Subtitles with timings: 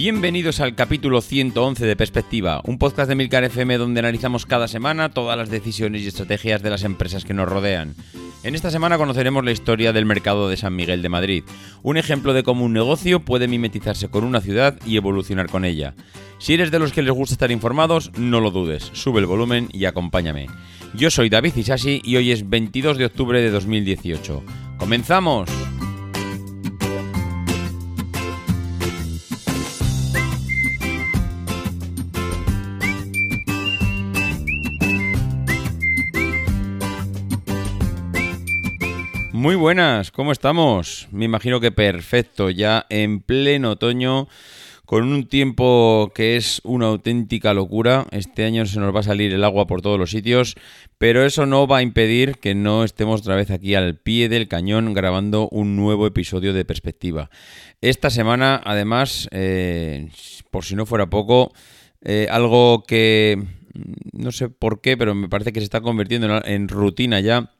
[0.00, 5.08] Bienvenidos al capítulo 111 de Perspectiva, un podcast de Milcar FM donde analizamos cada semana
[5.08, 7.96] todas las decisiones y estrategias de las empresas que nos rodean.
[8.44, 11.42] En esta semana conoceremos la historia del mercado de San Miguel de Madrid,
[11.82, 15.94] un ejemplo de cómo un negocio puede mimetizarse con una ciudad y evolucionar con ella.
[16.38, 19.68] Si eres de los que les gusta estar informados, no lo dudes, sube el volumen
[19.72, 20.46] y acompáñame.
[20.94, 24.44] Yo soy David Isasi y hoy es 22 de octubre de 2018.
[24.76, 25.50] ¡Comenzamos!
[39.38, 41.06] Muy buenas, ¿cómo estamos?
[41.12, 44.26] Me imagino que perfecto, ya en pleno otoño,
[44.84, 48.08] con un tiempo que es una auténtica locura.
[48.10, 50.56] Este año se nos va a salir el agua por todos los sitios,
[50.98, 54.48] pero eso no va a impedir que no estemos otra vez aquí al pie del
[54.48, 57.30] cañón grabando un nuevo episodio de Perspectiva.
[57.80, 60.08] Esta semana, además, eh,
[60.50, 61.52] por si no fuera poco,
[62.02, 63.40] eh, algo que
[64.12, 67.52] no sé por qué, pero me parece que se está convirtiendo en rutina ya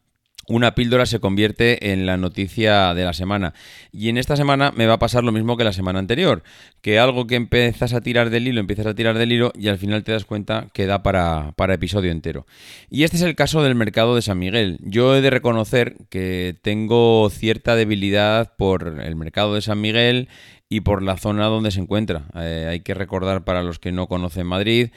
[0.48, 3.54] una píldora se convierte en la noticia de la semana.
[3.92, 6.42] Y en esta semana me va a pasar lo mismo que la semana anterior,
[6.80, 9.78] que algo que empiezas a tirar del hilo, empiezas a tirar del hilo y al
[9.78, 12.46] final te das cuenta que da para, para episodio entero.
[12.88, 14.78] Y este es el caso del mercado de San Miguel.
[14.80, 20.28] Yo he de reconocer que tengo cierta debilidad por el mercado de San Miguel
[20.70, 22.24] y por la zona donde se encuentra.
[22.34, 24.90] Eh, hay que recordar para los que no conocen Madrid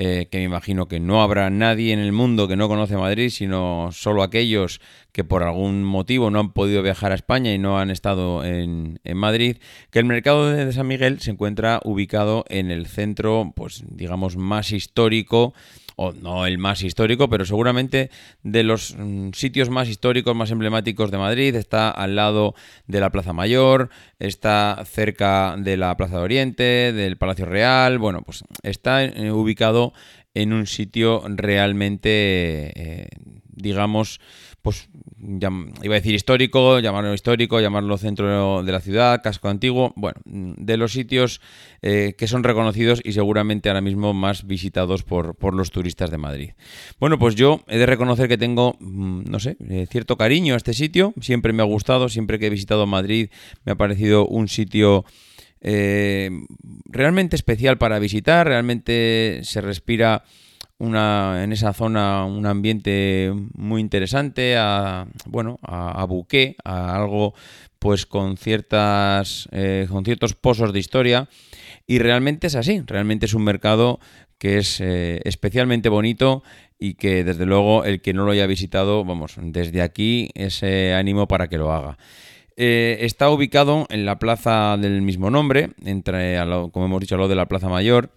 [0.00, 3.30] eh, que me imagino que no habrá nadie en el mundo que no conoce Madrid,
[3.30, 7.80] sino solo aquellos que por algún motivo no han podido viajar a España y no
[7.80, 9.56] han estado en, en Madrid,
[9.90, 14.70] que el mercado de San Miguel se encuentra ubicado en el centro, pues digamos, más
[14.70, 15.52] histórico
[16.00, 18.10] o no el más histórico, pero seguramente
[18.44, 21.56] de los mm, sitios más históricos, más emblemáticos de Madrid.
[21.56, 22.54] Está al lado
[22.86, 27.98] de la Plaza Mayor, está cerca de la Plaza de Oriente, del Palacio Real.
[27.98, 29.92] Bueno, pues está eh, ubicado
[30.34, 32.10] en un sitio realmente,
[32.76, 33.08] eh,
[33.48, 34.20] digamos,
[34.62, 34.88] pues
[35.20, 40.76] iba a decir histórico, llamarlo histórico, llamarlo centro de la ciudad, casco antiguo, bueno, de
[40.76, 41.40] los sitios
[41.82, 46.18] eh, que son reconocidos y seguramente ahora mismo más visitados por, por, los turistas de
[46.18, 46.50] Madrid.
[47.00, 50.56] Bueno, pues yo he de reconocer que tengo, mm, no sé, eh, cierto cariño a
[50.56, 53.30] este sitio, siempre me ha gustado, siempre que he visitado Madrid
[53.64, 55.04] me ha parecido un sitio...
[55.60, 56.30] Eh,
[56.84, 60.22] realmente especial para visitar, realmente se respira
[60.78, 67.34] una, en esa zona un ambiente muy interesante, a, bueno, a, buque, a algo
[67.78, 71.28] pues con ciertas eh, con ciertos pozos de historia
[71.86, 74.00] y realmente es así, realmente es un mercado
[74.38, 76.42] que es eh, especialmente bonito
[76.78, 81.26] y que desde luego el que no lo haya visitado, vamos, desde aquí ese ánimo
[81.26, 81.98] para que lo haga.
[82.56, 86.38] Eh, está ubicado en la plaza del mismo nombre, entre,
[86.72, 88.10] como hemos dicho, a lo de la Plaza Mayor,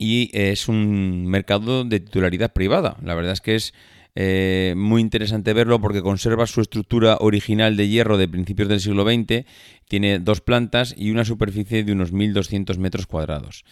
[0.00, 2.96] y es un mercado de titularidad privada.
[3.04, 3.74] La verdad es que es
[4.14, 9.04] eh, muy interesante verlo porque conserva su estructura original de hierro de principios del siglo
[9.04, 9.44] XX,
[9.90, 13.64] tiene dos plantas y una superficie de unos 1.200 metros cuadrados.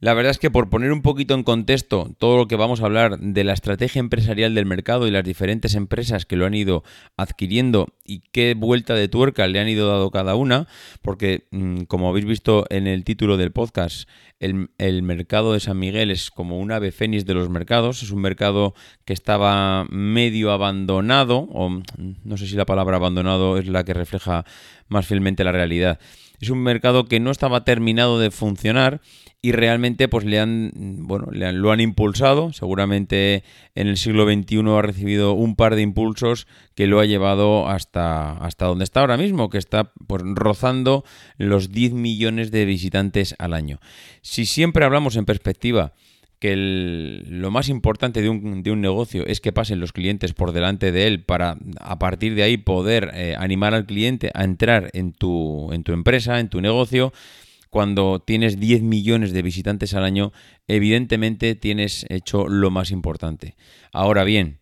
[0.00, 2.86] La verdad es que por poner un poquito en contexto todo lo que vamos a
[2.86, 6.82] hablar de la estrategia empresarial del mercado y las diferentes empresas que lo han ido
[7.18, 10.66] adquiriendo y qué vuelta de tuerca le han ido dado cada una,
[11.02, 14.08] porque mm, como habéis visto en el título del podcast,
[14.38, 18.10] el, el, mercado de San Miguel es como un ave fénix de los mercados, es
[18.10, 21.82] un mercado que estaba medio abandonado, o mm,
[22.24, 24.44] no sé si la palabra abandonado es la que refleja
[24.88, 25.98] más fielmente la realidad.
[26.40, 29.00] Es un mercado que no estaba terminado de funcionar
[29.42, 30.72] y realmente pues le han
[31.06, 33.44] bueno le lo han impulsado seguramente
[33.74, 38.32] en el siglo XXI ha recibido un par de impulsos que lo ha llevado hasta
[38.38, 41.04] hasta donde está ahora mismo que está pues rozando
[41.36, 43.78] los 10 millones de visitantes al año
[44.22, 45.92] si siempre hablamos en perspectiva
[46.54, 50.92] lo más importante de un, de un, negocio es que pasen los clientes por delante
[50.92, 55.12] de él para a partir de ahí poder eh, animar al cliente a entrar en
[55.12, 57.12] tu, en tu empresa, en tu negocio,
[57.70, 60.32] cuando tienes 10 millones de visitantes al año,
[60.68, 63.56] evidentemente tienes hecho lo más importante.
[63.92, 64.58] Ahora bien,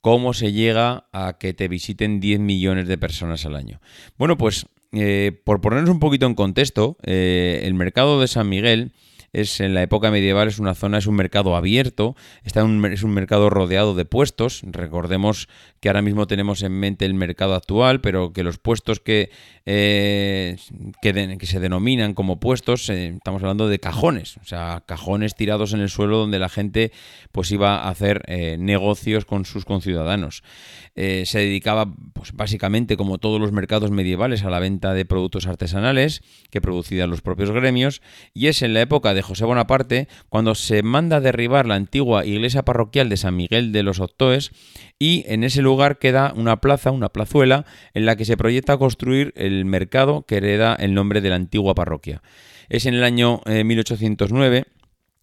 [0.00, 3.80] ¿cómo se llega a que te visiten 10 millones de personas al año?
[4.16, 8.92] Bueno, pues eh, por ponernos un poquito en contexto, eh, el mercado de San Miguel
[9.32, 13.12] es en la época medieval es una zona, es un mercado abierto, está es un
[13.12, 14.62] mercado rodeado de puestos.
[14.64, 15.48] Recordemos
[15.80, 19.30] que ahora mismo tenemos en mente el mercado actual, pero que los puestos que,
[19.66, 20.56] eh,
[21.02, 25.80] que, se denominan como puestos, eh, estamos hablando de cajones, o sea, cajones tirados en
[25.80, 26.92] el suelo donde la gente
[27.32, 30.42] pues iba a hacer eh, negocios con sus conciudadanos.
[31.24, 36.22] Se dedicaba pues básicamente como todos los mercados medievales a la venta de productos artesanales
[36.50, 38.02] que producían los propios gremios
[38.34, 42.64] y es en la época de José Bonaparte cuando se manda derribar la antigua iglesia
[42.64, 44.50] parroquial de San Miguel de los Octoes
[44.98, 47.64] y en ese lugar queda una plaza, una plazuela,
[47.94, 51.74] en la que se proyecta construir el mercado que hereda el nombre de la antigua
[51.74, 52.22] parroquia.
[52.68, 54.64] Es en el año 1809 eh,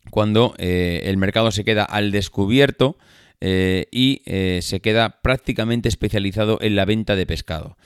[0.09, 2.97] cuando eh, el mercado se queda al descubierto
[3.41, 4.21] eh, y
[4.61, 7.77] se queda prácticamente especializado en la venta de pescado.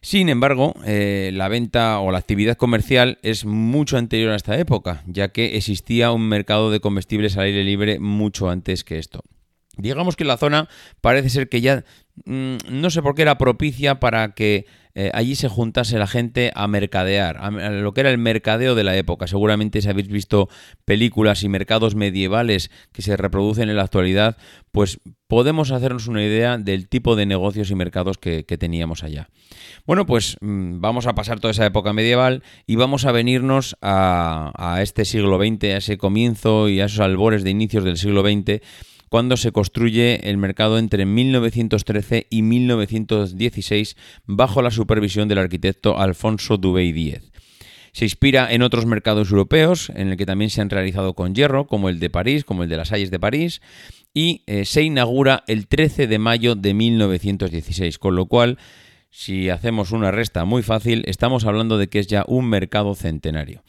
[0.00, 5.28] Sin embargo, la venta o la actividad comercial es mucho anterior a esta época, ya
[5.28, 9.24] que existía un mercado de comestibles al aire libre mucho antes que esto.
[9.76, 10.68] Digamos que la zona
[11.00, 11.84] parece ser que ya
[12.24, 14.66] mm, no sé por qué era propicia para que
[14.96, 18.84] eh, allí se juntase la gente a mercadear, a, lo que era el mercadeo de
[18.84, 19.26] la época.
[19.26, 20.48] Seguramente si habéis visto
[20.84, 24.36] películas y mercados medievales que se reproducen en la actualidad,
[24.70, 29.30] pues podemos hacernos una idea del tipo de negocios y mercados que, teníamos allá.
[29.84, 34.52] Bueno, pues mm, vamos a pasar toda esa época medieval y vamos a venirnos a,
[34.56, 38.22] a este siglo XX, a ese comienzo y a esos albores de inicios del siglo
[38.22, 38.62] XX
[39.14, 43.96] cuando se construye el mercado entre 1913 y 1916
[44.26, 47.30] bajo la supervisión del arquitecto Alfonso Dubey Díez.
[47.92, 51.68] Se inspira en otros mercados europeos, en el que también se han realizado con hierro,
[51.68, 53.62] como el de París, como el de las Halles de París,
[54.12, 58.58] y eh, se inaugura el 13 de mayo de 1916, con lo cual,
[59.10, 63.62] si hacemos una resta muy fácil, estamos hablando de que es ya un mercado centenario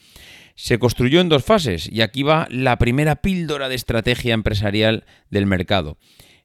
[0.56, 5.46] se construyó en dos fases y aquí va la primera píldora de estrategia empresarial del
[5.46, 5.98] mercado.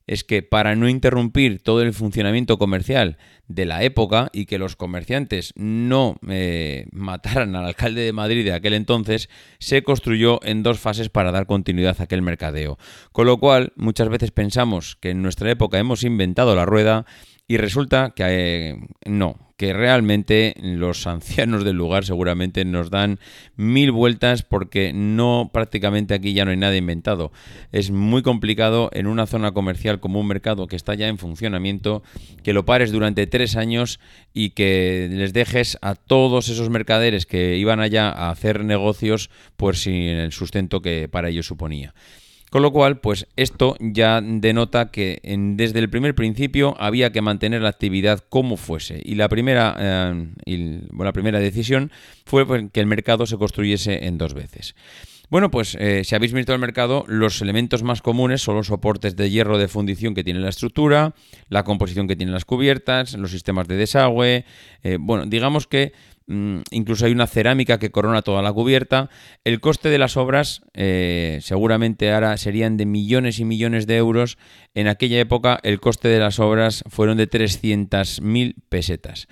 [0.07, 3.17] Es que para no interrumpir todo el funcionamiento comercial
[3.47, 8.53] de la época y que los comerciantes no eh, mataran al alcalde de Madrid de
[8.53, 9.29] aquel entonces,
[9.61, 12.77] se construyó en dos fases para dar continuidad a aquel mercadeo.
[13.13, 17.07] Con lo cual, muchas veces pensamos que en nuestra época hemos inventado la rueda
[17.47, 23.19] y resulta que eh, no, que realmente los ancianos del lugar seguramente nos dan
[23.57, 27.31] mil vueltas porque no prácticamente aquí ya no hay nada inventado.
[27.71, 32.03] Es muy complicado en una zona comercial como un mercado que está ya en funcionamiento,
[32.43, 34.01] que lo pares durante tres años
[34.33, 39.29] y que les dejes a todos esos mercaderes que iban allá a hacer negocios
[39.59, 41.93] pues sin el sustento que para ellos suponía.
[42.51, 47.63] Con lo cual, pues esto ya denota que desde el primer principio había que mantener
[47.63, 49.01] la actividad como fuese.
[49.05, 51.93] Y la primera, eh, la primera decisión
[52.27, 54.75] fue pues, que el mercado se construyese en dos veces.
[55.31, 59.15] Bueno, pues eh, si habéis visto el mercado, los elementos más comunes son los soportes
[59.15, 61.15] de hierro de fundición que tiene la estructura,
[61.49, 64.45] la composición que tienen las cubiertas, los sistemas de desagüe.
[64.83, 65.93] Eh, bueno, digamos que
[66.71, 69.11] incluso hay una cerámica que corona toda la cubierta.
[69.45, 74.39] El coste de las obras eh, seguramente ahora serían de millones y millones de euros.
[74.75, 79.27] En aquella época el coste de las obras fueron de 300.000 pesetas.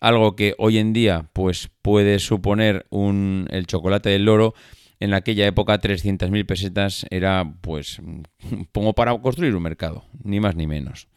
[0.00, 4.54] Algo que hoy en día pues puede suponer un, el chocolate del loro.
[5.00, 8.00] En aquella época 300.000 pesetas era pues
[8.72, 11.08] como para construir un mercado, ni más ni menos.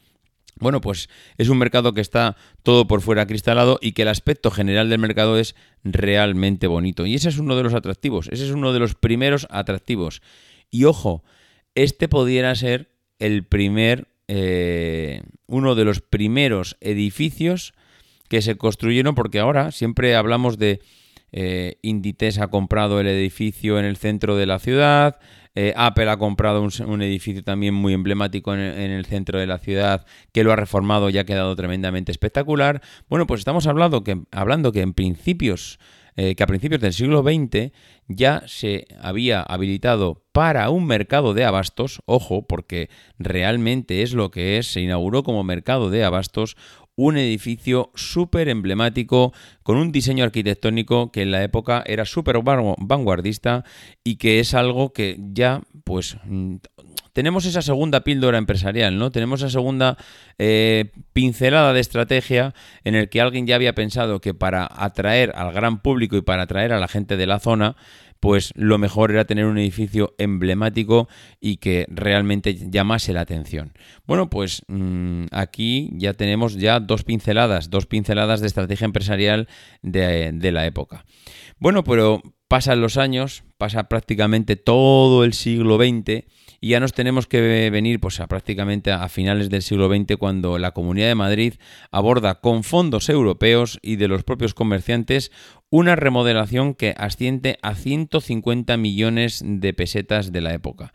[0.58, 4.52] Bueno, pues es un mercado que está todo por fuera cristalado y que el aspecto
[4.52, 7.06] general del mercado es realmente bonito.
[7.06, 10.22] Y ese es uno de los atractivos, ese es uno de los primeros atractivos.
[10.72, 11.24] Y ojo,
[11.76, 17.74] este pudiera ser el primer, eh, uno de los primeros edificios
[18.30, 20.82] que se construyeron, porque ahora siempre hablamos de
[21.32, 25.20] eh, Inditex ha comprado el edificio en el centro de la ciudad,
[25.56, 30.06] eh, Apple ha comprado un, edificio también muy emblemático en el, centro de la ciudad
[30.32, 32.82] que lo ha reformado y ha quedado tremendamente espectacular.
[33.10, 35.80] Bueno, pues estamos hablando que, hablando que en principios
[36.18, 37.74] eh, que a principios del siglo XX
[38.08, 44.58] ya se había habilitado para un mercado de abastos, ojo, porque realmente es lo que
[44.58, 46.56] es, se inauguró como mercado de abastos
[46.96, 49.34] un edificio súper emblemático
[49.64, 53.64] con un diseño arquitectónico que en la época era súper vanguardista
[54.04, 56.56] y que es algo que ya pues mm,
[57.16, 59.10] tenemos esa segunda píldora empresarial, ¿no?
[59.10, 59.98] Tenemos esa segunda
[60.38, 65.54] eh, pincelada de estrategia en el que alguien ya había pensado que para atraer al
[65.54, 67.78] gran público y para atraer a la gente de la zona,
[68.26, 71.08] pues lo mejor era tener un edificio emblemático
[71.40, 73.74] y que realmente llamase la atención.
[74.08, 79.48] Bueno, pues mm, aquí ya tenemos ya dos pinceladas, dos pinceladas de estrategia empresarial
[79.84, 81.06] de, de la época.
[81.60, 86.26] Bueno, pero pasan los años, pasa prácticamente todo el siglo XX
[86.62, 90.58] y ya nos tenemos que venir pues, a prácticamente a finales del siglo XX cuando
[90.58, 91.54] la Comunidad de Madrid
[91.92, 95.32] aborda con fondos europeos y de los propios comerciantes
[95.76, 100.94] una remodelación que asciende a 150 millones de pesetas de la época.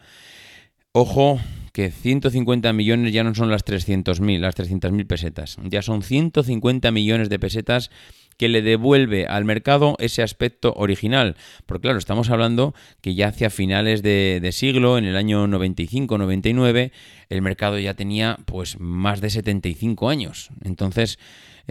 [0.93, 1.39] Ojo
[1.75, 7.29] que 150 millones ya no son las 300.000, las 300.000 pesetas, ya son 150 millones
[7.29, 7.91] de pesetas
[8.39, 11.37] que le devuelve al mercado ese aspecto original.
[11.67, 16.91] Porque claro, estamos hablando que ya hacia finales de, siglo, en el año 95-99,
[17.29, 20.49] el mercado ya tenía pues más de 75 años.
[20.65, 21.19] Entonces,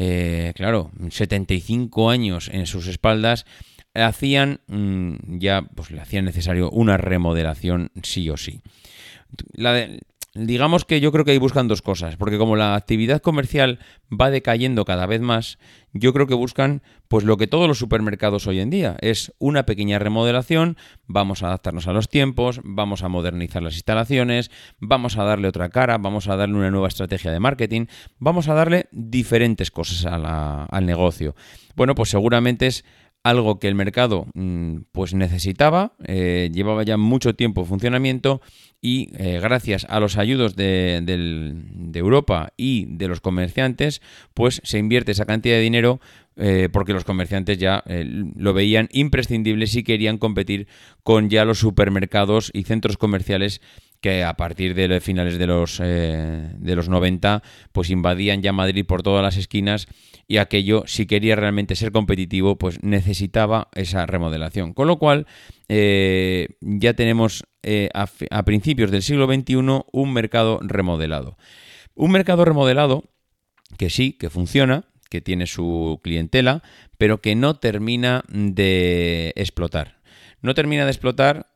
[0.02, 3.46] eh, claro, 75 años en sus espaldas
[3.94, 8.62] hacían mm, ya pues le hacían necesario una remodelación sí o sí.
[9.52, 10.00] La de,
[10.36, 14.30] digamos que yo creo que ahí buscan dos cosas, porque como la actividad comercial va
[14.30, 15.58] decayendo cada vez más,
[15.92, 19.66] yo creo que buscan pues lo que todos los supermercados hoy en día es una
[19.66, 25.24] pequeña remodelación, vamos a adaptarnos a los tiempos, vamos a modernizar las instalaciones, vamos a
[25.24, 27.88] darle otra cara, vamos a darle una nueva estrategia de marketing,
[28.20, 31.36] vamos a darle diferentes cosas al negocio.
[31.76, 32.86] Bueno, pues seguramente es
[33.24, 38.42] algo que el mercado mm, pues necesitaba, eh, llevaba ya mucho tiempo en funcionamiento
[38.82, 41.04] y eh, gracias a los ayudos de,
[41.94, 44.02] Europa y de los comerciantes,
[44.34, 46.00] pues se invierte esa cantidad de dinero
[46.38, 50.68] eh, porque los comerciantes ya lo veían imprescindible si querían competir
[51.04, 53.60] con ya los supermercados y centros comerciales
[54.02, 58.86] que a partir de finales de los, eh, de los 90 pues invadían ya Madrid
[58.86, 59.88] por todas las esquinas
[60.28, 64.74] y aquello si quería realmente ser competitivo pues necesitaba esa remodelación.
[64.74, 65.28] Con lo cual
[65.68, 69.56] eh, ya tenemos eh, a, a principios del siglo XXI
[69.92, 71.38] un mercado remodelado.
[71.94, 73.04] Un mercado remodelado
[73.78, 76.64] que sí, que funciona, que tiene su clientela,
[76.98, 80.00] pero que no termina de explotar.
[80.42, 81.48] No termina de explotar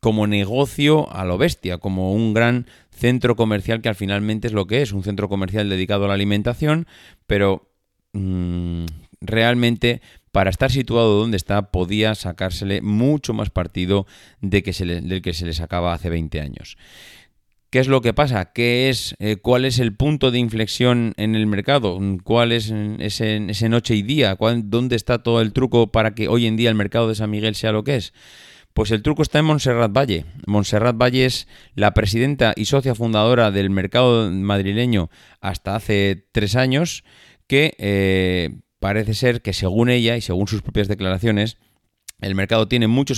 [0.00, 4.66] como negocio a lo bestia, como un gran centro comercial que al finalmente es lo
[4.66, 6.86] que es, un centro comercial dedicado a la alimentación,
[7.26, 7.70] pero
[8.12, 8.84] mm,
[9.20, 10.00] realmente
[10.32, 14.06] para estar situado donde está podía sacársele mucho más partido
[14.40, 16.76] de que se del que se le sacaba hace 20 años.
[17.70, 18.52] ¿Qué es lo que pasa?
[18.52, 21.98] ¿Qué es, eh, ¿Cuál es el punto de inflexión en el mercado?
[22.22, 24.36] ¿Cuál es ese, ese noche y día?
[24.38, 27.56] ¿Dónde está todo el truco para que hoy en día el mercado de San Miguel
[27.56, 28.12] sea lo que es?
[28.74, 30.24] Pues el truco está en Montserrat Valle.
[30.48, 37.04] Montserrat Valle es la presidenta y socia fundadora del mercado madrileño hasta hace tres años,
[37.46, 38.50] que eh,
[38.80, 41.56] parece ser que según ella y según sus propias declaraciones,
[42.24, 43.14] el mercado tiene mucho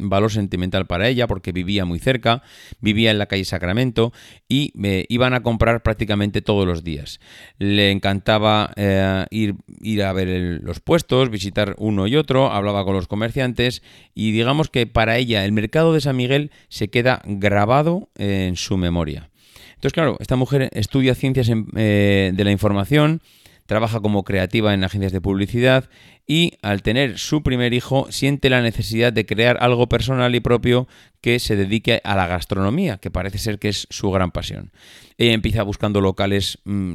[0.00, 2.42] valor sentimental para ella porque vivía muy cerca,
[2.80, 4.12] vivía en la calle Sacramento
[4.48, 7.20] y eh, iban a comprar prácticamente todos los días.
[7.58, 13.06] Le encantaba eh, ir, a ver los puestos, visitar uno y otro, hablaba con los
[13.06, 13.82] comerciantes
[14.14, 18.76] y digamos que para ella el mercado de San Miguel se queda grabado en su
[18.76, 19.30] memoria.
[19.78, 23.22] Entonces, claro, esta mujer estudia ciencias eh, de la información,
[23.68, 25.90] trabaja como creativa en agencias de publicidad
[26.26, 30.88] y al tener su primer hijo siente la necesidad de crear algo personal y propio
[31.20, 34.72] que se dedique a la gastronomía, que parece ser que es su gran pasión.
[35.18, 36.94] Ella empieza buscando locales mm,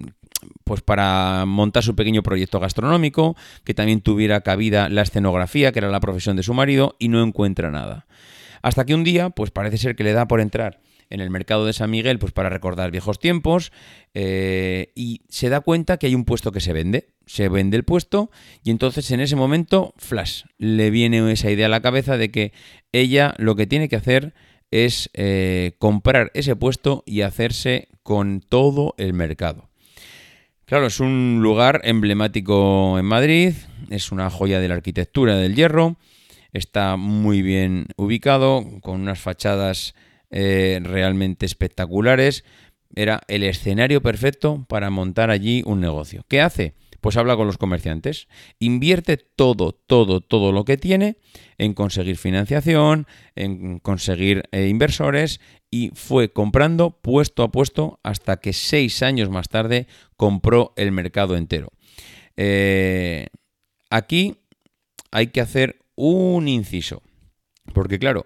[0.64, 5.92] pues para montar su pequeño proyecto gastronómico, que también tuviera cabida la escenografía, que era
[5.92, 8.08] la profesión de su marido, y no encuentra nada.
[8.64, 10.80] Hasta que un día, pues parece ser que le da por entrar
[11.14, 13.72] en el mercado de San Miguel pues para recordar viejos tiempos
[14.16, 17.10] eh, y se da cuenta que hay un puesto que se vende.
[17.26, 18.32] Se vende el puesto
[18.64, 22.52] y entonces en ese momento, flash, le viene esa idea a la cabeza de que
[22.92, 24.34] ella lo que tiene que hacer
[24.72, 29.70] es eh, comprar ese puesto y hacerse con todo el mercado.
[30.66, 33.54] Claro, es un lugar emblemático en Madrid,
[33.92, 35.98] es una joya de la arquitectura del hierro,
[36.54, 39.94] está muy bien ubicado, con unas fachadas
[40.36, 42.44] eh, realmente espectaculares.
[42.96, 46.26] Era el escenario perfecto para montar allí un negocio.
[46.28, 46.74] ¿Qué hace?
[47.02, 48.28] Pues habla con los comerciantes,
[48.60, 51.18] invierte todo, todo, todo lo que tiene
[51.60, 58.54] en conseguir financiación, en conseguir eh, inversores y fue comprando puesto a puesto hasta que
[58.54, 59.86] seis años más tarde
[60.18, 61.70] compró el mercado entero.
[62.38, 63.28] Eh,
[63.92, 64.38] aquí
[65.12, 67.04] hay que hacer un inciso,
[67.74, 68.26] porque claro,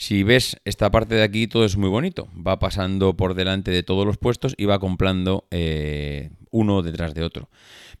[0.00, 2.28] si ves esta parte de aquí, todo es muy bonito.
[2.34, 7.24] Va pasando por delante de todos los puestos y va comprando eh, uno detrás de
[7.24, 7.50] otro.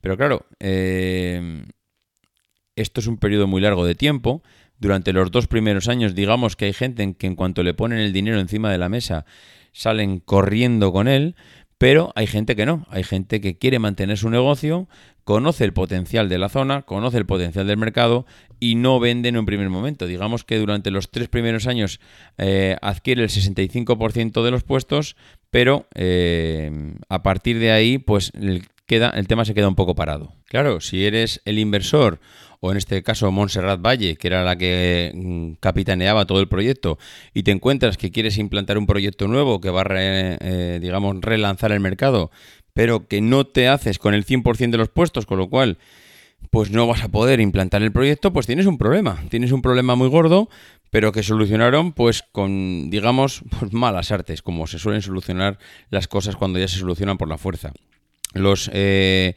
[0.00, 1.64] Pero claro, eh,
[2.76, 4.44] esto es un periodo muy largo de tiempo.
[4.78, 8.12] Durante los dos primeros años, digamos que hay gente que en cuanto le ponen el
[8.12, 9.26] dinero encima de la mesa,
[9.72, 11.34] salen corriendo con él.
[11.78, 14.88] Pero hay gente que no, hay gente que quiere mantener su negocio,
[15.22, 18.26] conoce el potencial de la zona, conoce el potencial del mercado
[18.58, 20.06] y no vende en un primer momento.
[20.06, 22.00] Digamos que durante los tres primeros años
[22.36, 25.16] eh, adquiere el 65% de los puestos,
[25.50, 28.32] pero eh, a partir de ahí, pues
[28.86, 30.32] queda, el tema se queda un poco parado.
[30.46, 32.18] Claro, si eres el inversor
[32.60, 36.98] o en este caso Montserrat Valle, que era la que mm, capitaneaba todo el proyecto,
[37.34, 41.72] y te encuentras que quieres implantar un proyecto nuevo que va a, eh, digamos, relanzar
[41.72, 42.30] el mercado,
[42.74, 45.78] pero que no te haces con el 100% de los puestos, con lo cual
[46.50, 49.96] pues no vas a poder implantar el proyecto, pues tienes un problema, tienes un problema
[49.96, 50.48] muy gordo,
[50.90, 55.58] pero que solucionaron pues con, digamos, pues malas artes, como se suelen solucionar
[55.90, 57.72] las cosas cuando ya se solucionan por la fuerza.
[58.34, 58.70] Los...
[58.72, 59.34] Eh,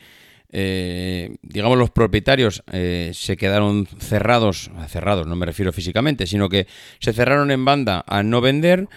[0.51, 6.67] eh, digamos, los propietarios eh, se quedaron cerrados, cerrados, no me refiero físicamente, sino que
[6.99, 8.87] se cerraron en banda a no vender.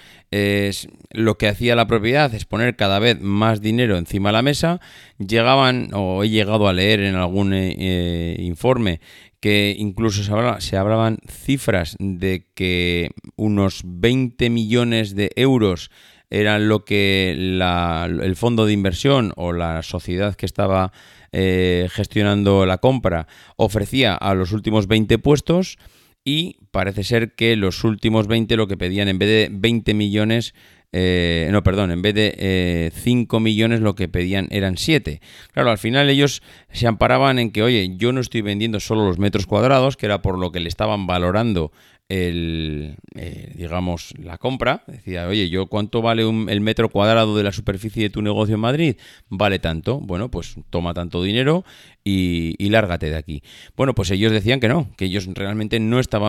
[1.11, 4.81] lo que hacía la propiedad es poner cada vez más dinero encima de la mesa.
[5.19, 9.01] Llegaban, o he llegado a leer en algún eh, informe,
[9.45, 10.23] que incluso
[10.59, 15.91] se, hablaban cifras de que unos 20 millones de euros
[16.31, 20.93] eran lo que el fondo de inversión o la sociedad que estaba
[21.37, 23.27] eh, gestionando la compra
[23.57, 25.79] ofrecía a los últimos 20 puestos
[26.25, 30.55] y parece ser que los últimos 20 lo que pedían en vez de 20 millones
[30.97, 35.21] eh, no, perdón, en vez de 5 eh, millones lo que pedían eran 7.
[35.53, 39.19] Claro, al final ellos se amparaban en que, oye, yo no estoy vendiendo solo los
[39.19, 41.73] metros cuadrados, que era por lo que le estaban valorando
[42.09, 44.83] el, eh, digamos, la compra.
[44.87, 48.61] Decía, oye, yo cuánto vale el metro cuadrado de la superficie de tu negocio en
[48.61, 48.97] Madrid?
[49.29, 50.01] Vale tanto.
[50.01, 51.65] Bueno, pues toma tanto dinero
[52.05, 53.43] y, y lárgate de aquí.
[53.77, 56.29] Bueno, pues ellos decían que no, que ellos realmente no estaban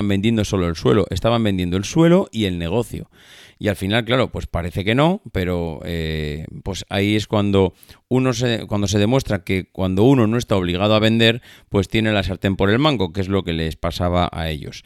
[0.00, 3.10] vendiendo solo el suelo, estaban vendiendo el suelo y el negocio.
[3.58, 7.74] Y al final, claro, pues parece que no, pero eh, pues ahí es cuando
[8.08, 12.12] uno se, cuando se demuestra que cuando uno no está obligado a vender, pues tiene
[12.12, 14.84] la sartén por el mango, que es lo que les pasaba a ellos.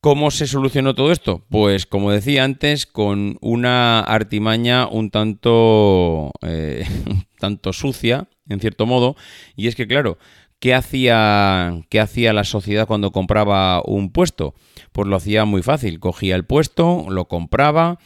[0.00, 1.44] ¿Cómo se solucionó todo esto?
[1.50, 8.86] Pues como decía antes, con una artimaña un tanto, eh, un tanto sucia, en cierto
[8.86, 9.16] modo,
[9.56, 10.16] y es que claro,
[10.60, 14.54] ¿Qué hacía, ¿Qué hacía la sociedad cuando compraba un puesto?
[14.92, 16.00] Pues lo hacía muy fácil.
[16.00, 17.98] Cogía el puesto, lo compraba,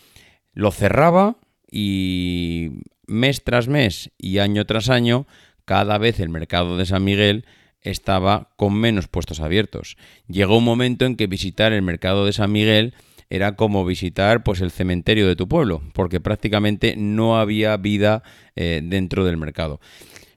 [0.52, 1.36] lo cerraba
[1.70, 2.70] y
[3.06, 5.26] mes tras mes y año tras año,
[5.64, 7.46] cada vez el mercado de San Miguel
[7.80, 9.96] estaba con menos puestos abiertos.
[10.28, 12.94] Llegó un momento en que visitar el mercado de San Miguel
[13.30, 18.22] era como visitar pues el cementerio de tu pueblo, porque prácticamente no había vida
[18.56, 19.80] eh, dentro del mercado.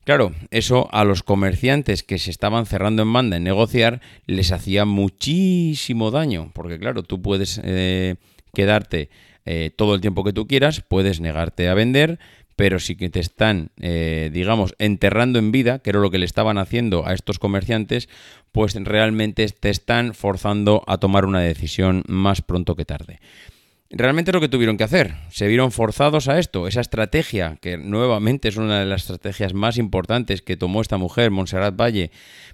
[0.06, 4.86] Claro, eso a los comerciantes que se estaban cerrando en banda en negociar les hacía
[4.86, 8.16] muchísimo daño, porque claro, tú puedes eh,
[8.54, 9.10] quedarte
[9.46, 12.20] eh, todo el tiempo que tú quieras, puedes negarte a vender,
[12.56, 16.60] pero si te están, eh, digamos, enterrando en vida, que era lo que le estaban
[16.60, 18.08] haciendo a estos comerciantes,
[18.52, 23.20] pues realmente te están forzando a tomar una decisión más pronto que tarde.
[23.98, 25.14] Realmente es lo que tuvieron que hacer.
[25.30, 26.68] Se vieron forzados a esto.
[26.68, 31.32] Esa estrategia, que nuevamente es una de las estrategias más importantes que tomó esta mujer,
[31.32, 32.12] Montserrat Valle,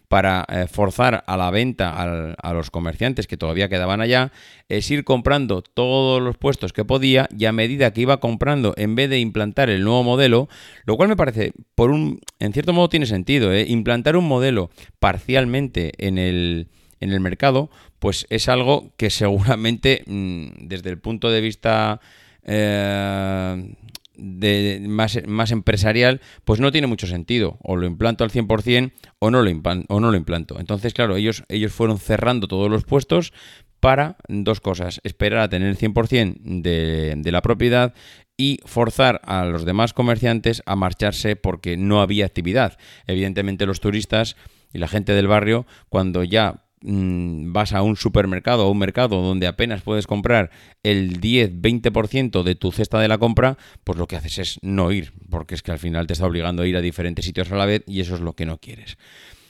[0.08, 4.32] para eh, forzar a la venta a los comerciantes que todavía quedaban allá,
[4.69, 8.93] es ir comprando todos los puestos que podía y a medida que iba comprando, en
[8.93, 10.47] vez de implantar el nuevo modelo,
[10.86, 13.65] lo cual me parece, por un, en cierto modo tiene sentido, ¿eh?
[13.67, 16.67] implantar un modelo parcialmente en el
[17.01, 21.99] en el mercado, pues es algo que seguramente mm, desde el punto de vista
[22.43, 23.75] eh,
[24.17, 27.57] más, más, empresarial, pues no tiene mucho sentido.
[27.61, 29.51] O lo implanto al 100% o no lo,
[29.89, 30.59] o no lo implanto.
[30.59, 33.33] Entonces, claro, ellos, ellos fueron cerrando todos los puestos
[33.79, 35.01] para dos cosas.
[35.03, 37.93] Esperar a tener el 100% de, de la propiedad
[38.37, 42.77] y forzar a los demás comerciantes a marcharse porque no había actividad.
[43.07, 44.35] Evidentemente los turistas
[44.73, 49.22] y la gente del barrio, cuando ya mm, vas a un supermercado o un mercado
[49.22, 50.52] donde apenas puedes comprar
[50.84, 55.13] el 10-20% de tu cesta de la compra, pues lo que haces es no ir,
[55.30, 57.65] porque es que al final te está obligando a ir a diferentes sitios a la
[57.65, 58.98] vez y eso es lo que no quieres.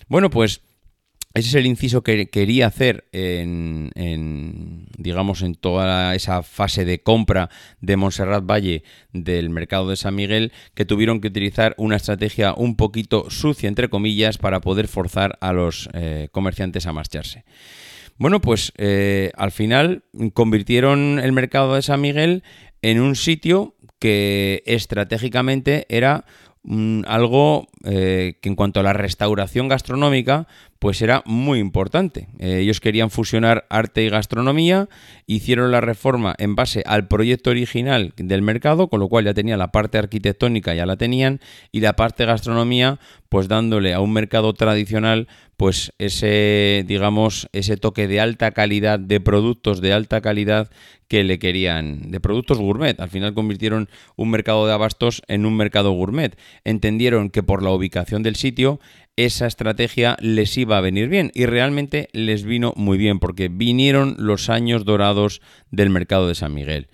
[0.08, 0.62] Bueno, pues
[1.34, 3.92] ese es el inciso que quería hacer en,
[4.98, 10.52] digamos, en toda esa fase de compra de Montserrat Valle del mercado de San Miguel,
[10.74, 15.54] que tuvieron que utilizar una estrategia un poquito sucia, entre comillas, para poder forzar a
[15.54, 17.46] los eh, comerciantes a marcharse.
[18.18, 22.44] Bueno, pues eh, al final convirtieron el mercado de San Miguel
[22.82, 26.26] en un sitio que estratégicamente era
[27.08, 30.48] algo eh, que en cuanto a la restauración gastronómica,
[30.78, 32.28] pues era muy importante.
[32.40, 34.88] Eh, ellos querían fusionar arte y gastronomía,
[35.26, 39.58] hicieron la reforma en base al proyecto original del mercado, con lo cual ya tenía
[39.58, 41.40] la parte arquitectónica, ya la tenían,
[41.72, 45.28] y la parte gastronomía, pues dándole a un mercado tradicional,
[45.62, 50.72] pues ese, digamos, ese toque de alta calidad, de productos de alta calidad
[51.08, 53.00] que le querían, de productos gourmet.
[53.00, 56.36] Al final convirtieron un mercado de abastos en un mercado gourmet.
[56.64, 58.80] Entendieron que por la ubicación del sitio
[59.16, 64.16] esa estrategia les iba a venir bien y realmente les vino muy bien porque vinieron
[64.18, 66.88] los años dorados del mercado de San Miguel.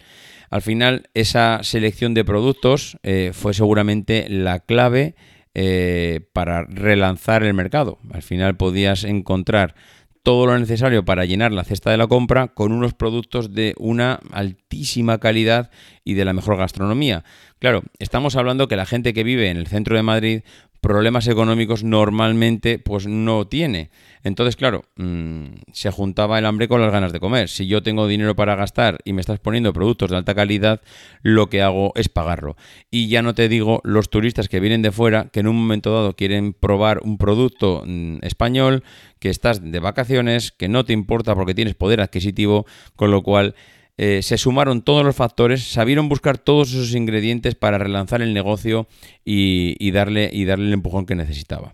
[0.49, 5.15] Al final esa selección de productos eh, fue seguramente la clave
[5.59, 7.97] eh, para relanzar el mercado.
[8.11, 9.73] Al final podías encontrar
[10.21, 14.19] todo lo necesario para llenar la cesta de la compra con unos productos de una
[14.31, 15.71] altísima calidad
[16.03, 17.23] y de la mejor gastronomía.
[17.57, 20.41] Claro, estamos hablando que la gente que vive en el centro de Madrid
[20.87, 23.89] problemas económicos normalmente pues no tiene.
[24.23, 27.49] Entonces, claro, mm, se juntaba el hambre con las ganas de comer.
[27.49, 30.79] Si yo tengo dinero para gastar y me estás poniendo productos de alta calidad,
[31.23, 32.55] lo que hago es pagarlo.
[32.89, 35.93] Y ya no te digo los turistas que vienen de fuera, que en un momento
[35.93, 38.85] dado quieren probar un producto mm, español,
[39.19, 43.55] que estás de vacaciones, que no te importa porque tienes poder adquisitivo, con lo cual
[43.97, 48.87] eh, se sumaron todos los factores, sabieron buscar todos esos ingredientes para relanzar el negocio
[49.25, 51.73] y, darle, y darle el empujón que necesitaba.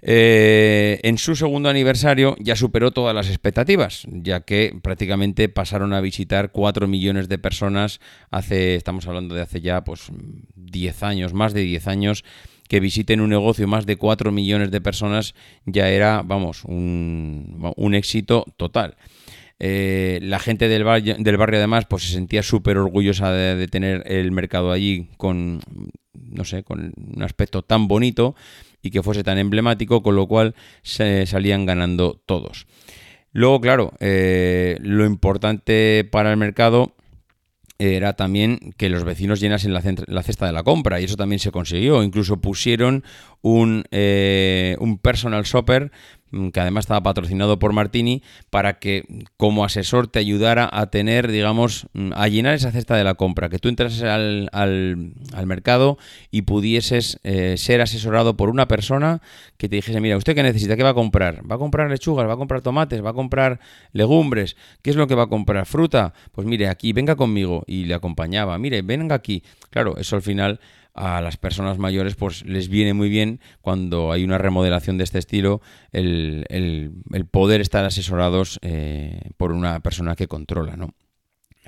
[0.00, 6.00] Eh, en su segundo aniversario ya superó todas las expectativas, ya que prácticamente pasaron a
[6.00, 7.98] visitar 4 millones de personas
[8.30, 10.12] hace, estamos hablando de hace ya pues
[10.54, 12.24] 10 años, más de 10 años,
[12.68, 15.34] que visiten un negocio más de 4 millones de personas
[15.64, 18.96] ya era, vamos, un, un éxito total.
[19.60, 21.16] Eh, la gente del barrio,
[21.58, 25.60] además pues se sentía súper orgullosa de, tener el mercado allí con,
[26.14, 28.36] no sé, con un aspecto tan bonito
[28.82, 32.66] y que fuese tan emblemático, con lo cual se salían ganando todos.
[33.32, 36.94] Luego, claro, eh, lo importante para el mercado
[37.78, 41.52] era también que los vecinos llenasen la, cesta de la compra y eso también se
[41.52, 42.02] consiguió.
[42.02, 43.04] Incluso pusieron
[43.40, 45.92] un, eh, un personal shopper
[46.52, 49.04] que además estaba patrocinado por Martini, para que
[49.36, 53.48] como asesor te ayudara a tener, digamos, mm, a llenar esa cesta de la compra,
[53.48, 55.98] que tú entrases al, al, mercado
[56.30, 59.22] y pudieses eh, ser asesorado por una persona
[59.56, 60.76] que te dijese, mira, ¿usted qué necesita?
[60.76, 61.42] ¿Qué va a comprar?
[61.50, 62.28] ¿Va a comprar lechugas?
[62.28, 63.04] ¿Va a comprar tomates?
[63.04, 63.60] ¿Va a comprar
[63.92, 64.56] legumbres?
[64.82, 65.64] ¿Qué es lo que va a comprar?
[65.66, 66.12] ¿Fruta?
[66.32, 67.64] Pues mire, aquí, venga conmigo.
[67.66, 69.42] Y le acompañaba, mire, venga aquí.
[69.70, 70.60] Claro, eso al final
[70.98, 75.18] a las personas mayores pues les viene muy bien cuando hay una remodelación de este
[75.18, 75.60] estilo
[75.92, 76.92] el,
[77.30, 80.94] poder estar asesorados eh, por una persona que controla, ¿no?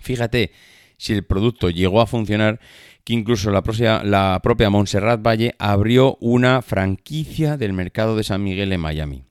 [0.01, 0.53] Fíjate
[0.97, 2.61] si el producto llegó a funcionar
[3.05, 8.43] que incluso la propia, la propia Montserrat Valle abrió una franquicia del mercado de San
[8.43, 9.25] Miguel en Miami.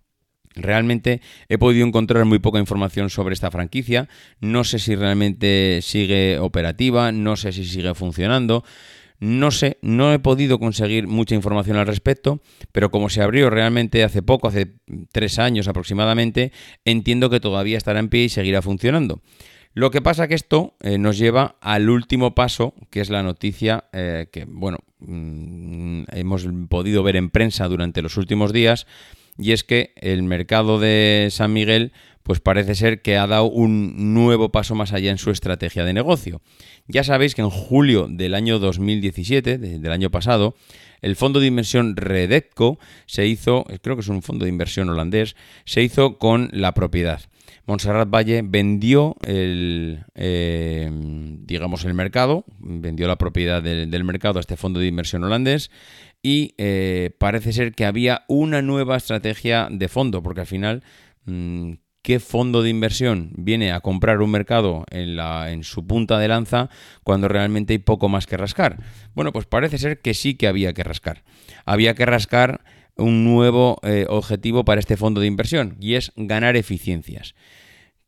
[0.56, 4.10] Realmente he podido encontrar muy poca información sobre esta franquicia,
[4.40, 8.64] no sé si realmente sigue operativa, no sé si sigue funcionando,
[9.20, 14.04] no sé, no he podido conseguir mucha información al respecto, pero como se abrió realmente
[14.04, 14.76] hace poco, hace
[15.12, 16.52] tres años aproximadamente,
[16.86, 19.22] entiendo que todavía estará en pie y seguirá funcionando.
[19.74, 23.86] Lo que pasa que esto eh, nos lleva al último paso, que es la noticia
[23.94, 28.88] eh, que, bueno, mm, hemos podido ver en prensa durante los últimos días,
[29.38, 34.14] y es que el mercado de San Miguel pues parece ser que ha dado un
[34.14, 36.42] nuevo paso más allá en su estrategia de negocio.
[36.88, 40.56] Ya sabéis que en julio del año 2017, del año pasado,
[41.02, 45.36] el fondo de inversión Redecco se hizo, creo que es un fondo de inversión holandés,
[45.66, 47.22] se hizo con la propiedad.
[47.66, 54.58] Montserrat Valle vendió el, eh, digamos, el mercado, vendió la propiedad del mercado a este
[54.58, 55.70] fondo de inversión holandés
[56.22, 60.84] y eh, parece ser que había una nueva estrategia de fondo, porque al final
[61.26, 66.70] mm, ¿Qué fondo de inversión viene a comprar un mercado en, su punta de lanza
[67.04, 68.78] cuando realmente hay poco más que rascar?
[69.14, 71.24] Bueno, pues parece ser que sí que había que rascar.
[71.66, 72.62] Había que rascar
[72.96, 77.36] un nuevo eh, objetivo para este fondo de inversión y es ganar eficiencias.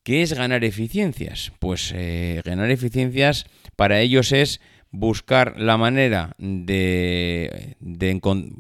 [0.03, 1.51] ¿Qué es ganar eficiencias?
[1.59, 7.75] Pues eh, ganar eficiencias para ellos es buscar la manera de,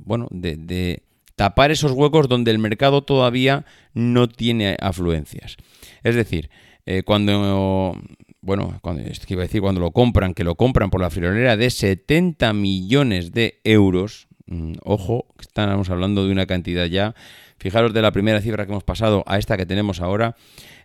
[0.05, 1.03] bueno, de
[1.35, 5.57] tapar esos huecos donde el mercado todavía no tiene afluencias.
[6.03, 6.49] Es decir,
[6.85, 7.95] eh, cuando
[8.41, 11.69] bueno, cuando, iba a decir cuando lo compran, que lo compran por la friolera de
[11.69, 17.13] 70 millones de euros, mm, ojo, estamos hablando de una cantidad ya,
[17.57, 20.35] fijaros de la primera cifra que hemos pasado a esta que tenemos ahora,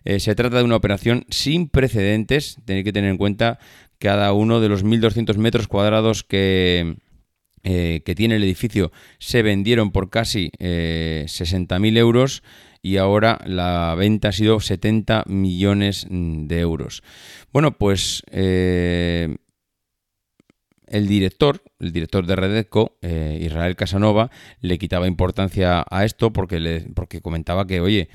[0.05, 3.57] eh, se trata de una operación sin precedentes, tenéis que tener en cuenta
[3.97, 6.97] cada uno de los 1.200 metros cuadrados que,
[7.63, 12.43] eh, que tiene el edificio se vendieron por casi eh, 60.000 euros
[12.81, 17.03] y ahora la venta ha sido 70 millones de euros.
[17.51, 19.35] Bueno, pues eh,
[20.87, 24.29] el director, el director de Redesco, eh, Israel Casanova,
[24.61, 28.09] le quitaba importancia a esto porque, porque comentaba que, oye,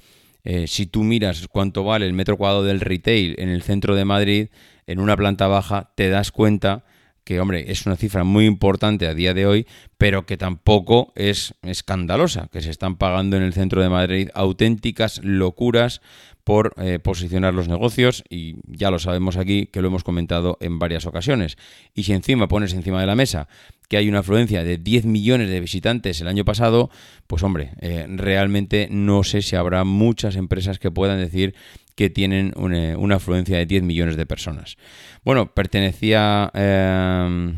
[0.66, 4.48] si tú miras cuánto vale el metro cuadrado del retail en el centro de Madrid,
[4.86, 6.84] en una planta baja, te das cuenta
[7.24, 9.66] que hombre, es una cifra muy importante a día de hoy,
[9.98, 15.20] pero que tampoco es escandalosa, que se están pagando en el centro de Madrid auténticas
[15.22, 16.00] locuras
[16.44, 20.78] por eh, posicionar los negocios y ya lo sabemos aquí que lo hemos comentado en
[20.78, 21.56] varias ocasiones.
[21.94, 23.48] Y si encima pones encima de la mesa
[23.88, 26.90] que hay una afluencia de 10 millones de visitantes el año pasado,
[27.26, 31.54] pues hombre, eh, realmente no sé si habrá muchas empresas que puedan decir
[31.94, 34.76] que tienen una, afluencia de 10 millones de personas.
[35.24, 36.50] Bueno, pertenecía...
[36.54, 37.54] Eh,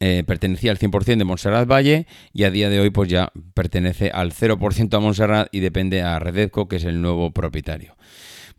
[0.00, 4.10] eh, pertenecía al 100% de Montserrat Valle y a día de hoy pues ya pertenece
[4.10, 7.96] al 0% a Montserrat y depende a Redezco, que es el nuevo propietario.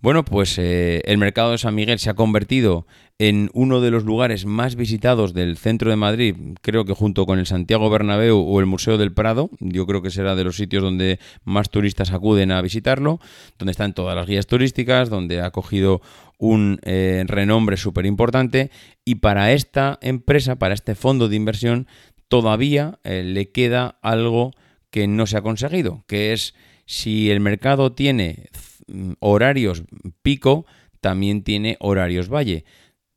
[0.01, 4.05] Bueno, pues eh, el mercado de San Miguel se ha convertido en uno de los
[4.05, 8.59] lugares más visitados del centro de Madrid, creo que junto con el Santiago Bernabéu o
[8.61, 12.53] el Museo del Prado, yo creo que será de los sitios donde más turistas acuden
[12.53, 13.19] a visitarlo,
[13.57, 16.01] donde están todas las guías turísticas, donde ha cogido
[16.37, 18.71] un eh, renombre súper importante
[19.03, 21.87] y para esta empresa, para este fondo de inversión,
[22.29, 24.53] todavía eh, le queda algo
[24.91, 26.55] que no se ha conseguido, que es
[26.89, 28.49] si el mercado tiene
[28.87, 29.83] mm, horarios
[30.23, 30.65] pico,
[31.01, 32.65] también tiene horarios valle.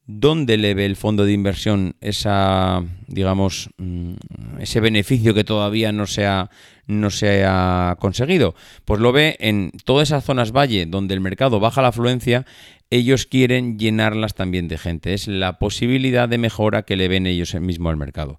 [0.05, 4.13] ¿Dónde le ve el fondo de inversión esa, digamos, mm,
[4.61, 6.51] ese beneficio que todavía no se, ha,
[6.87, 8.55] no se ha conseguido?
[8.85, 12.45] Pues lo ve en todas esas zonas valle donde el mercado baja la afluencia,
[12.91, 15.15] ellos quieren llenarlas también de gente.
[15.15, 18.39] Es la posibilidad de mejora que le ven ellos mismo al mercado.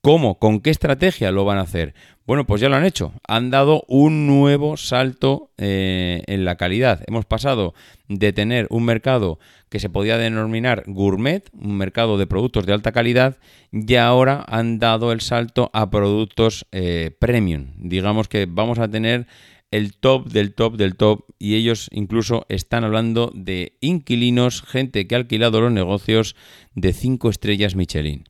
[0.00, 0.38] ¿Cómo?
[0.38, 1.92] ¿Con qué estrategia lo van a hacer?
[2.24, 3.12] Bueno, pues ya lo han hecho.
[3.26, 7.02] Han dado un nuevo salto eh, en la calidad.
[7.08, 7.74] Hemos pasado
[8.06, 12.92] de tener un mercado que se podía denominar gourmet, un mercado de productos de alta
[12.92, 13.38] calidad,
[13.72, 17.72] y ahora han dado el salto a productos eh, premium.
[17.76, 19.26] Digamos que vamos a tener
[19.70, 25.14] el top del top del top y ellos incluso están hablando de inquilinos, gente que
[25.14, 26.36] ha alquilado los negocios
[26.74, 28.24] de 5 estrellas Michelin.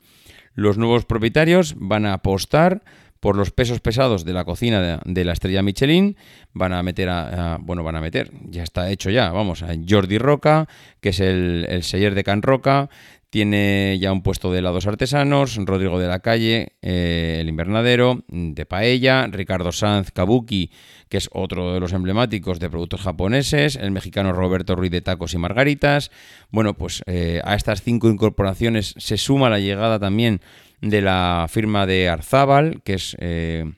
[0.53, 2.83] Los nuevos propietarios van a apostar
[3.19, 6.15] por los pesos pesados de la cocina de, la estrella Michelin,
[6.53, 10.17] van a meter a, bueno, van a meter, ya está hecho ya, vamos, a Jordi
[10.17, 10.67] Roca,
[11.01, 12.89] que es el, el seller de Can Roca,
[13.29, 18.65] tiene ya un puesto de helados artesanos, Rodrigo de la Calle, eh, el invernadero, de
[18.65, 20.71] paella, Ricardo Sanz Kabuki,
[21.09, 25.35] que es otro de los emblemáticos de productos japoneses, el mexicano Roberto Ruiz de tacos
[25.35, 26.09] y margaritas.
[26.49, 30.41] Bueno, pues eh, a estas cinco incorporaciones se suma la llegada también
[30.81, 33.15] de la firma de Arzábal, que es...
[33.19, 33.71] Eh,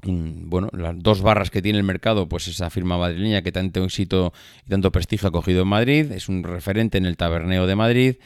[0.00, 4.32] bueno, las dos barras que tiene el mercado, pues esa firma madrileña que tanto éxito
[4.64, 8.16] y tanto prestigio ha cogido en Madrid, es un referente en el taberneo de Madrid,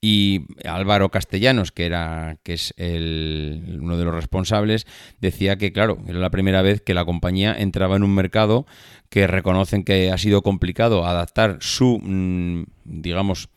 [0.00, 4.86] y Álvaro Castellanos, que era que es el, uno de los responsables,
[5.20, 8.66] decía que claro, era la primera vez que la compañía entraba en un mercado
[9.08, 13.48] que reconocen que ha sido complicado adaptar su mm, digamos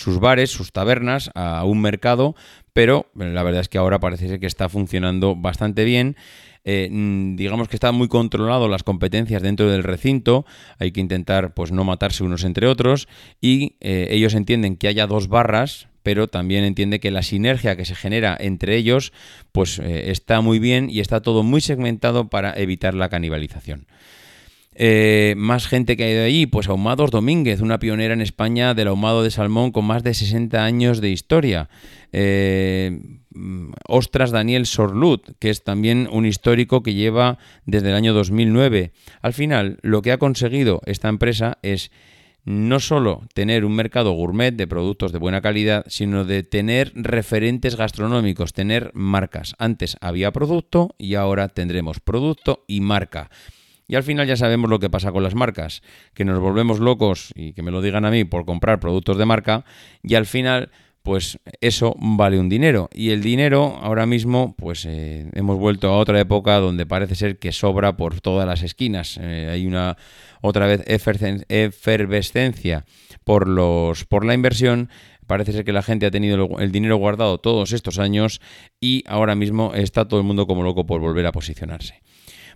[0.00, 2.34] sus bares, sus tabernas a un mercado,
[2.72, 6.16] pero la verdad es que ahora parece ser que está funcionando bastante bien.
[6.64, 10.44] Eh, mm, digamos que está muy controlado las competencias dentro del recinto,
[10.78, 13.08] hay que intentar pues no matarse unos entre otros.
[13.40, 17.84] Y eh, ellos entienden que haya dos barras, pero también entiende que la sinergia que
[17.84, 19.12] se genera entre ellos
[19.52, 23.86] pues eh, está muy bien y está todo muy segmentado para evitar la canibalización.
[24.82, 28.88] Eh, más gente que ha ido allí, pues Ahumados Domínguez, una pionera en España del
[28.88, 31.68] ahumado de salmón con más de 60 años de historia.
[32.12, 32.98] Eh,
[33.86, 38.92] Ostras Daniel Sorlut, que es también un histórico que lleva desde el año 2009.
[39.20, 41.90] Al final, lo que ha conseguido esta empresa es
[42.46, 47.76] no solo tener un mercado gourmet de productos de buena calidad, sino de tener referentes
[47.76, 49.54] gastronómicos, tener marcas.
[49.58, 53.28] Antes había producto y ahora tendremos producto y marca.
[53.90, 55.82] Y al final ya sabemos lo que pasa con las marcas,
[56.14, 59.26] que nos volvemos locos y que me lo digan a mí por comprar productos de
[59.26, 59.64] marca
[60.00, 60.70] y al final
[61.02, 62.88] pues eso vale un dinero.
[62.92, 67.40] Y el dinero ahora mismo, pues eh, hemos vuelto a otra época donde parece ser
[67.40, 69.18] que sobra por todas las esquinas.
[69.20, 69.96] Eh, hay una
[70.40, 70.84] otra vez
[71.48, 72.84] efervescencia
[73.24, 74.88] por, los, por la inversión.
[75.26, 78.40] Parece ser que la gente ha tenido el dinero guardado todos estos años
[78.80, 82.02] y ahora mismo está todo el mundo como loco por volver a posicionarse.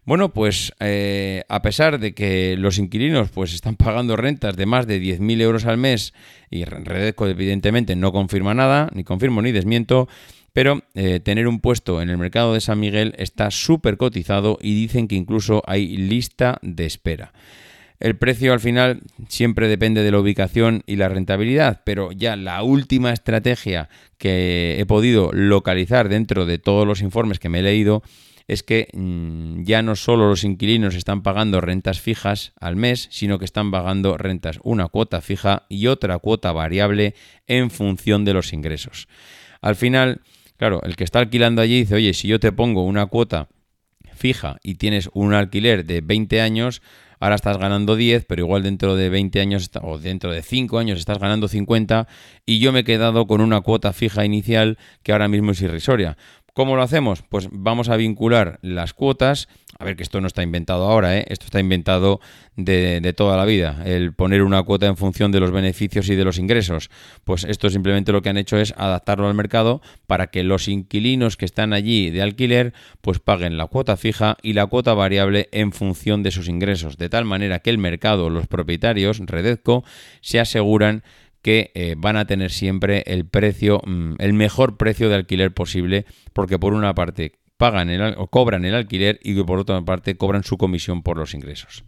[0.07, 4.87] Bueno, pues eh, a pesar de que los inquilinos pues están pagando rentas de más
[4.87, 6.13] de 10.000 euros al mes
[6.51, 10.07] y Redesco evidentemente no confirma nada, ni confirmo ni desmiento,
[10.53, 14.75] pero eh, tener un puesto en el mercado de San Miguel está súper cotizado y
[14.75, 17.33] dicen que incluso hay lista de espera.
[17.99, 22.63] El precio al final siempre depende de la ubicación y la rentabilidad, pero ya la
[22.63, 23.89] última estrategia
[24.19, 28.03] que he podido localizar dentro de todos los informes que me he leído
[28.47, 33.39] es que mm, ya no solo los inquilinos están pagando rentas fijas al mes, sino
[33.39, 37.15] que están pagando rentas una cuota fija y otra cuota variable
[37.47, 39.09] en función de los ingresos.
[39.61, 40.21] Al final,
[40.57, 43.49] claro, el que está alquilando allí dice, oye, si yo te pongo una cuota
[44.15, 46.83] fija y tienes un alquiler de 20 años,
[47.21, 50.99] ahora estás ganando 10, pero igual dentro de 20 años o dentro de 5 años
[50.99, 52.07] estás ganando 50
[52.45, 56.17] y yo me he quedado con una cuota fija inicial que ahora mismo es irrisoria.
[56.55, 57.23] ¿Cómo lo hacemos?
[57.23, 59.49] Pues vamos a vincular las cuotas.
[59.77, 61.25] A ver que esto no está inventado ahora, ¿eh?
[61.27, 62.21] esto está inventado
[62.55, 63.83] de, toda la vida.
[63.85, 66.91] El poner una cuota en función de los beneficios y de los ingresos.
[67.25, 71.37] Pues esto simplemente lo que han hecho es adaptarlo al mercado para que los inquilinos
[71.37, 75.73] que están allí de alquiler pues paguen la cuota fija y la cuota variable en
[75.73, 76.99] función de sus ingresos.
[76.99, 79.83] De tal manera que el mercado, los propietarios, Redezco,
[80.21, 81.03] se aseguran
[81.45, 86.07] que eh, van a tener siempre el precio, mm, el mejor precio de alquiler posible,
[86.33, 90.43] porque por una parte pagan el, o cobran el alquiler y por otra parte cobran
[90.43, 91.85] su comisión por los ingresos.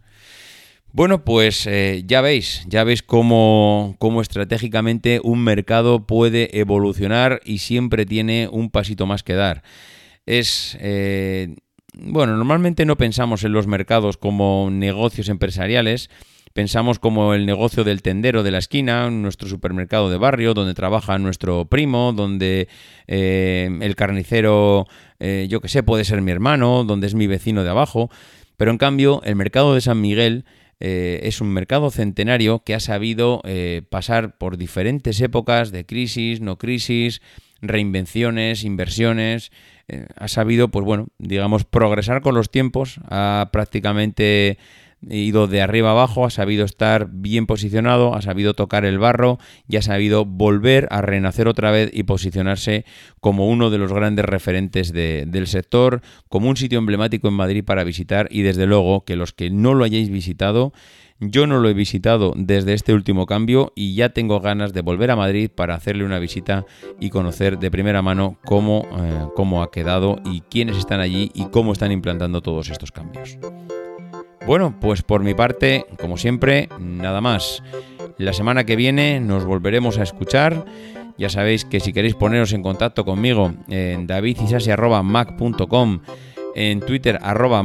[0.93, 7.57] Bueno, pues eh, ya veis, ya veis cómo, cómo, estratégicamente un mercado puede evolucionar y
[7.57, 9.63] siempre tiene un pasito más que dar.
[10.27, 11.55] Es eh,
[11.93, 16.11] bueno, normalmente no pensamos en los mercados como negocios empresariales,
[16.57, 21.19] Pensamos como el negocio del tendero de la esquina, nuestro supermercado de barrio, donde trabaja
[21.19, 22.67] nuestro primo, donde
[23.05, 24.87] eh, el carnicero,
[25.19, 28.09] eh, yo que sé, puede ser mi hermano, donde es mi vecino de abajo.
[28.57, 30.45] Pero en cambio, el mercado de San Miguel
[30.79, 33.43] eh, es un mercado centenario que ha sabido
[33.91, 37.21] pasar por diferentes épocas de crisis, no crisis,
[37.61, 39.51] reinvenciones, inversiones.
[40.15, 42.99] ha sabido, pues bueno, digamos, progresar con los tiempos.
[43.11, 44.57] Ha prácticamente
[45.01, 49.77] ido de arriba abajo, ha sabido estar bien posicionado, ha sabido tocar el barro y
[49.77, 52.85] ha sabido volver a renacer otra vez y posicionarse
[53.19, 57.83] como uno de los grandes referentes del sector, como un sitio emblemático en Madrid para
[57.83, 60.73] visitar y desde luego que los que no lo hayáis visitado,
[61.19, 65.09] yo no lo he visitado desde este último cambio y ya tengo ganas de volver
[65.09, 66.65] a Madrid para hacerle una visita
[66.99, 71.45] y conocer de primera mano cómo, eh, cómo ha quedado y quiénes están allí y
[71.45, 73.37] cómo están implantando todos estos cambios.
[74.47, 77.61] Bueno, pues por mi parte, como siempre, nada más.
[78.17, 80.63] La semana que viene nos volveremos a escuchar.
[81.17, 85.99] Ya sabéis que si queréis poneros en contacto conmigo en davidisasi.mac.com,
[86.55, 87.61] en Twitter arroba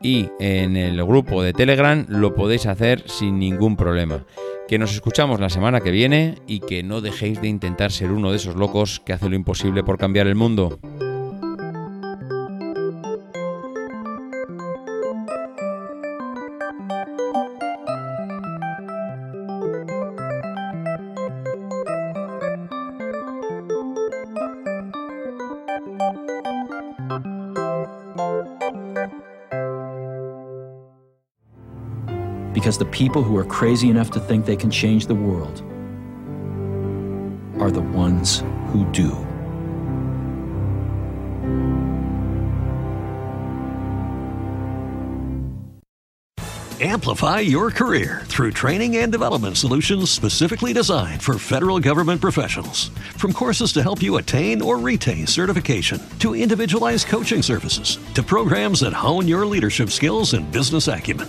[0.00, 4.24] y en el grupo de Telegram lo podéis hacer sin ningún problema.
[4.68, 8.30] Que nos escuchamos la semana que viene y que no dejéis de intentar ser uno
[8.30, 10.78] de esos locos que hace lo imposible por cambiar el mundo.
[32.56, 35.62] Because the people who are crazy enough to think they can change the world
[37.60, 39.26] are the ones who do.
[46.78, 52.88] Amplify your career through training and development solutions specifically designed for federal government professionals.
[53.16, 58.80] From courses to help you attain or retain certification, to individualized coaching services, to programs
[58.80, 61.28] that hone your leadership skills and business acumen,